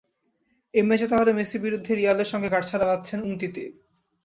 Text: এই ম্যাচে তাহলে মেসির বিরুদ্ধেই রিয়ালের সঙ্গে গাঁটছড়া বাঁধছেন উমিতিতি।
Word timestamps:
এই 0.73 0.83
ম্যাচে 0.83 1.07
তাহলে 1.09 1.31
মেসির 1.33 1.63
বিরুদ্ধেই 1.65 1.97
রিয়ালের 1.97 2.29
সঙ্গে 2.31 2.51
গাঁটছড়া 2.53 2.85
বাঁধছেন 2.85 3.19
উমিতিতি। 3.21 3.63